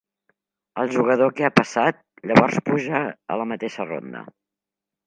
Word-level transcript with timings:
El 0.83 0.89
jugador 0.95 1.35
que 1.41 1.45
ha 1.49 1.53
passat, 1.59 2.01
llavors 2.33 2.59
puja 2.71 3.05
a 3.37 3.41
la 3.43 3.49
mateixa 3.53 3.91
ronda. 3.95 4.27